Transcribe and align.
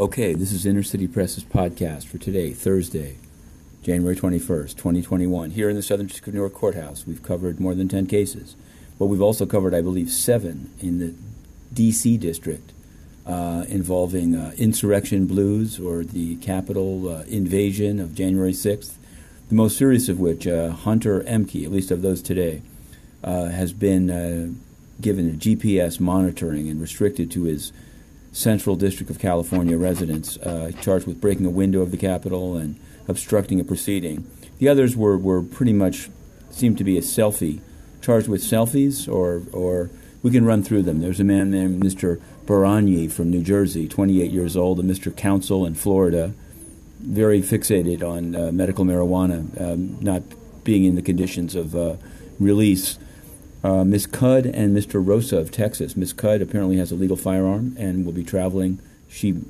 Okay, 0.00 0.32
this 0.32 0.52
is 0.52 0.64
Inner 0.64 0.84
City 0.84 1.08
Press's 1.08 1.42
podcast 1.42 2.04
for 2.06 2.18
today, 2.18 2.52
Thursday, 2.52 3.16
January 3.82 4.14
21st, 4.14 4.76
2021. 4.76 5.50
Here 5.50 5.68
in 5.68 5.74
the 5.74 5.82
Southern 5.82 6.06
District 6.06 6.28
of 6.28 6.34
New 6.34 6.40
York 6.40 6.54
Courthouse, 6.54 7.04
we've 7.04 7.20
covered 7.20 7.58
more 7.58 7.74
than 7.74 7.88
10 7.88 8.06
cases. 8.06 8.54
But 8.96 9.06
we've 9.06 9.20
also 9.20 9.44
covered, 9.44 9.74
I 9.74 9.80
believe, 9.80 10.08
seven 10.12 10.72
in 10.78 11.00
the 11.00 11.14
D.C. 11.74 12.16
district 12.16 12.72
uh, 13.26 13.64
involving 13.66 14.36
uh, 14.36 14.52
insurrection 14.56 15.26
blues 15.26 15.80
or 15.80 16.04
the 16.04 16.36
Capitol 16.36 17.08
uh, 17.08 17.22
invasion 17.22 17.98
of 17.98 18.14
January 18.14 18.52
6th. 18.52 18.92
The 19.48 19.54
most 19.56 19.76
serious 19.76 20.08
of 20.08 20.20
which, 20.20 20.46
uh, 20.46 20.70
Hunter 20.70 21.22
Ehmke, 21.22 21.64
at 21.64 21.72
least 21.72 21.90
of 21.90 22.02
those 22.02 22.22
today, 22.22 22.62
uh, 23.24 23.46
has 23.46 23.72
been 23.72 24.10
uh, 24.12 24.52
given 25.00 25.28
a 25.28 25.32
GPS 25.32 25.98
monitoring 25.98 26.68
and 26.68 26.80
restricted 26.80 27.32
to 27.32 27.42
his 27.42 27.72
Central 28.32 28.76
District 28.76 29.10
of 29.10 29.18
California 29.18 29.76
residents 29.76 30.36
uh, 30.38 30.72
charged 30.80 31.06
with 31.06 31.20
breaking 31.20 31.46
a 31.46 31.50
window 31.50 31.80
of 31.80 31.90
the 31.90 31.96
Capitol 31.96 32.56
and 32.56 32.78
obstructing 33.06 33.58
a 33.60 33.64
proceeding. 33.64 34.30
The 34.58 34.68
others 34.68 34.96
were, 34.96 35.16
were 35.16 35.42
pretty 35.42 35.72
much 35.72 36.10
seemed 36.50 36.78
to 36.78 36.84
be 36.84 36.98
a 36.98 37.02
selfie, 37.02 37.60
charged 38.00 38.28
with 38.28 38.42
selfies, 38.42 39.10
or 39.12 39.42
or 39.52 39.90
we 40.22 40.30
can 40.30 40.44
run 40.44 40.62
through 40.62 40.82
them. 40.82 41.00
There's 41.00 41.20
a 41.20 41.24
man 41.24 41.50
named 41.50 41.82
Mr. 41.82 42.20
Baranyi 42.44 43.10
from 43.10 43.30
New 43.30 43.42
Jersey, 43.42 43.86
28 43.86 44.30
years 44.30 44.56
old, 44.56 44.80
a 44.80 44.82
Mr. 44.82 45.14
Council 45.14 45.64
in 45.64 45.74
Florida, 45.74 46.32
very 46.98 47.40
fixated 47.40 48.02
on 48.02 48.34
uh, 48.34 48.50
medical 48.50 48.84
marijuana, 48.84 49.60
um, 49.60 49.98
not 50.00 50.22
being 50.64 50.84
in 50.84 50.96
the 50.96 51.02
conditions 51.02 51.54
of 51.54 51.76
uh, 51.76 51.96
release. 52.40 52.98
Uh, 53.64 53.84
Ms. 53.84 54.06
Cudd 54.06 54.46
and 54.46 54.76
Mr. 54.76 55.04
Rosa 55.04 55.38
of 55.38 55.50
Texas. 55.50 55.96
Ms. 55.96 56.12
Cudd 56.12 56.40
apparently 56.40 56.76
has 56.76 56.92
a 56.92 56.94
legal 56.94 57.16
firearm 57.16 57.74
and 57.78 58.06
will 58.06 58.12
be 58.12 58.22
traveling, 58.22 58.78
she 59.08 59.40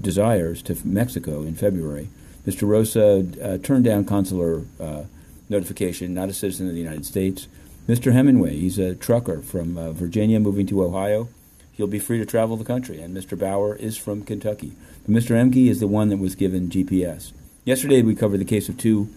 desires, 0.00 0.62
to 0.62 0.76
Mexico 0.84 1.42
in 1.42 1.54
February. 1.54 2.08
Mr. 2.46 2.68
Rosa 2.68 3.26
uh, 3.42 3.58
turned 3.58 3.84
down 3.84 4.04
consular 4.04 4.64
uh, 4.78 5.04
notification, 5.48 6.12
not 6.12 6.28
a 6.28 6.34
citizen 6.34 6.68
of 6.68 6.74
the 6.74 6.80
United 6.80 7.06
States. 7.06 7.48
Mr. 7.88 8.12
Hemingway, 8.12 8.56
he's 8.56 8.78
a 8.78 8.94
trucker 8.94 9.40
from 9.40 9.78
uh, 9.78 9.92
Virginia 9.92 10.40
moving 10.40 10.66
to 10.66 10.82
Ohio. 10.82 11.28
He'll 11.72 11.86
be 11.86 11.98
free 11.98 12.18
to 12.18 12.26
travel 12.26 12.56
the 12.56 12.64
country. 12.64 13.00
And 13.00 13.16
Mr. 13.16 13.38
Bauer 13.38 13.74
is 13.76 13.96
from 13.96 14.24
Kentucky. 14.24 14.72
But 15.02 15.14
Mr. 15.14 15.30
Ehmke 15.30 15.68
is 15.68 15.80
the 15.80 15.86
one 15.86 16.08
that 16.10 16.18
was 16.18 16.34
given 16.34 16.68
GPS. 16.68 17.32
Yesterday 17.64 18.02
we 18.02 18.14
covered 18.14 18.40
the 18.40 18.44
case 18.44 18.68
of 18.68 18.76
two 18.76 19.08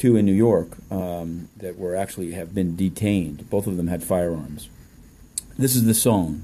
two 0.00 0.16
in 0.16 0.24
New 0.24 0.32
York 0.32 0.78
um, 0.90 1.50
that 1.58 1.78
were 1.78 1.94
actually 1.94 2.32
have 2.32 2.54
been 2.54 2.74
detained. 2.74 3.48
Both 3.50 3.66
of 3.66 3.76
them 3.76 3.88
had 3.88 4.02
firearms. 4.02 4.70
This 5.58 5.76
is 5.76 5.84
the 5.84 5.92
song, 5.92 6.42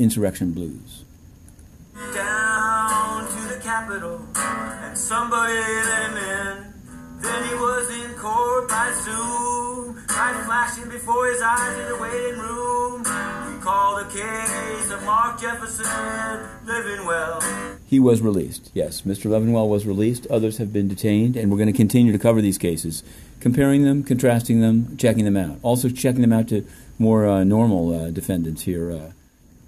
Insurrection 0.00 0.52
Blues. 0.52 1.04
Down 2.12 3.28
to 3.28 3.54
the 3.54 3.60
Capitol, 3.62 4.26
and 4.34 4.98
somebody 4.98 5.54
let 5.54 6.10
in. 6.10 6.74
Then 7.22 7.48
he 7.48 7.54
was 7.54 7.90
in 7.90 8.12
court 8.14 8.68
by 8.68 8.92
Zoom, 9.04 9.94
flashing 10.08 10.90
before 10.90 11.28
his 11.28 11.40
eyes 11.40 11.78
in 11.78 11.88
the 11.88 11.98
waiting 12.02 12.40
room. 12.40 13.45
Call 13.66 13.96
the 13.96 14.04
case 14.04 14.90
of 14.92 15.02
Mark 15.02 15.40
Jefferson. 15.40 15.86
He 17.84 17.98
was 17.98 18.20
released. 18.20 18.70
Yes, 18.74 19.02
Mr. 19.02 19.28
Leffingwell 19.28 19.68
was 19.68 19.84
released. 19.84 20.24
Others 20.28 20.58
have 20.58 20.72
been 20.72 20.86
detained, 20.86 21.36
and 21.36 21.50
we're 21.50 21.56
going 21.56 21.72
to 21.72 21.76
continue 21.76 22.12
to 22.12 22.18
cover 22.18 22.40
these 22.40 22.58
cases, 22.58 23.02
comparing 23.40 23.82
them, 23.82 24.04
contrasting 24.04 24.60
them, 24.60 24.96
checking 24.96 25.24
them 25.24 25.36
out. 25.36 25.58
Also, 25.62 25.88
checking 25.88 26.20
them 26.20 26.32
out 26.32 26.46
to 26.46 26.64
more 26.96 27.26
uh, 27.26 27.42
normal 27.42 27.92
uh, 27.92 28.10
defendants 28.12 28.62
here 28.62 28.92
uh, 28.92 29.10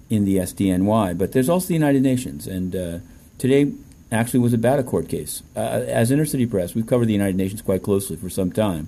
in 0.09 0.25
the 0.25 0.37
SDNY. 0.37 1.19
But 1.19 1.33
there's 1.33 1.49
also 1.49 1.67
the 1.67 1.75
United 1.75 2.05
Nations, 2.05 2.47
and 2.47 2.77
uh, 2.77 2.99
today 3.37 3.73
actually 4.13 4.39
was 4.39 4.53
about 4.53 4.79
a 4.79 4.85
court 4.85 5.09
case. 5.09 5.43
Uh, 5.57 5.83
as 5.89 6.13
Inner 6.13 6.25
City 6.25 6.47
Press, 6.47 6.73
we've 6.73 6.87
covered 6.87 7.07
the 7.07 7.15
United 7.15 7.35
Nations 7.35 7.63
quite 7.63 7.83
closely 7.83 8.17
for 8.17 8.31
some 8.31 8.53
time. 8.53 8.87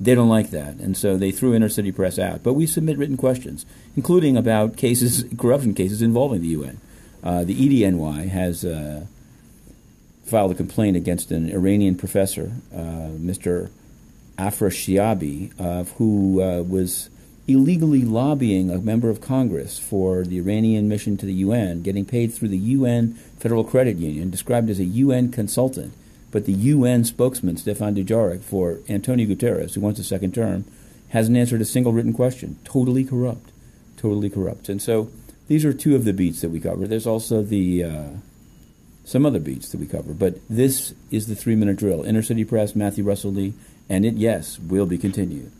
They 0.00 0.14
don't 0.14 0.28
like 0.28 0.50
that, 0.50 0.76
and 0.76 0.96
so 0.96 1.16
they 1.16 1.32
threw 1.32 1.54
Inner 1.54 1.68
City 1.68 1.90
Press 1.90 2.18
out. 2.18 2.42
But 2.44 2.54
we 2.54 2.66
submit 2.66 2.98
written 2.98 3.16
questions, 3.16 3.66
including 3.96 4.36
about 4.36 4.76
cases, 4.76 5.24
corruption 5.38 5.74
cases 5.74 6.02
involving 6.02 6.40
the 6.42 6.48
UN. 6.48 6.80
Uh, 7.22 7.42
the 7.42 7.54
EDNY 7.54 8.28
has 8.28 8.64
uh, 8.64 9.06
filed 10.24 10.52
a 10.52 10.54
complaint 10.54 10.96
against 10.96 11.32
an 11.32 11.50
Iranian 11.50 11.96
professor, 11.96 12.52
uh, 12.72 13.10
Mr. 13.18 13.70
Afrashiabi, 14.38 15.52
uh, 15.58 15.84
who 15.94 16.36
was 16.68 17.10
illegally 17.48 18.02
lobbying 18.02 18.70
a 18.70 18.78
member 18.78 19.08
of 19.08 19.20
Congress 19.20 19.78
for 19.78 20.22
the 20.22 20.38
Iranian 20.38 20.86
mission 20.86 21.16
to 21.16 21.26
the 21.26 21.32
UN, 21.34 21.82
getting 21.82 22.04
paid 22.04 22.32
through 22.32 22.48
the 22.48 22.58
UN 22.58 23.14
Federal 23.38 23.64
Credit 23.64 23.96
Union, 23.96 24.30
described 24.30 24.70
as 24.70 24.78
a 24.78 24.84
UN 24.84 25.32
consultant. 25.32 25.92
But 26.30 26.44
the 26.44 26.52
UN 26.52 27.04
spokesman, 27.04 27.56
Stefan 27.56 27.94
Dujarric, 27.94 28.42
for 28.42 28.80
Antonio 28.88 29.26
Guterres, 29.26 29.74
who 29.74 29.80
wants 29.80 29.98
a 29.98 30.04
second 30.04 30.34
term, 30.34 30.64
hasn't 31.10 31.36
answered 31.36 31.60
a 31.60 31.64
single 31.64 31.92
written 31.92 32.12
question. 32.12 32.58
Totally 32.64 33.04
corrupt. 33.04 33.50
Totally 33.96 34.28
corrupt. 34.28 34.68
And 34.68 34.80
so 34.80 35.10
these 35.46 35.64
are 35.64 35.72
two 35.72 35.94
of 35.94 36.04
the 36.04 36.12
beats 36.12 36.42
that 36.42 36.50
we 36.50 36.60
cover. 36.60 36.86
There's 36.86 37.06
also 37.06 37.42
the 37.42 37.84
uh, 37.84 38.08
some 39.04 39.24
other 39.24 39.40
beats 39.40 39.70
that 39.70 39.80
we 39.80 39.86
cover, 39.86 40.12
but 40.12 40.38
this 40.50 40.92
is 41.10 41.26
the 41.26 41.34
three 41.34 41.56
minute 41.56 41.76
drill. 41.76 42.02
Inner 42.02 42.22
City 42.22 42.44
Press, 42.44 42.76
Matthew 42.76 43.04
Russell 43.04 43.32
Lee, 43.32 43.54
and 43.88 44.04
it, 44.04 44.14
yes, 44.14 44.58
will 44.58 44.84
be 44.84 44.98
continued. 44.98 45.50